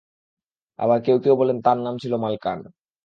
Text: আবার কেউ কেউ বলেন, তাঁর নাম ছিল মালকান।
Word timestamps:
আবার 0.79 0.99
কেউ 1.05 1.17
কেউ 1.23 1.33
বলেন, 1.41 1.57
তাঁর 1.65 1.77
নাম 1.85 1.95
ছিল 2.03 2.13
মালকান। 2.23 2.59